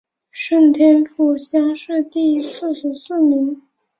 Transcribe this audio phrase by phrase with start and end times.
[0.31, 3.61] 顺天府乡试第四十四名。